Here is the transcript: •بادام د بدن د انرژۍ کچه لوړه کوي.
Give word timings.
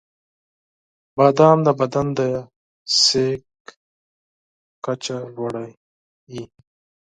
•بادام 1.17 1.57
د 1.65 1.67
بدن 1.79 2.07
د 2.17 2.19
انرژۍ 2.35 3.31
کچه 4.85 5.17
لوړه 5.35 5.63
کوي. 6.21 6.43